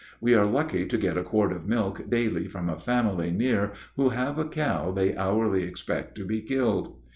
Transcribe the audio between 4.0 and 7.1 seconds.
have a cow they hourly expect to be killed.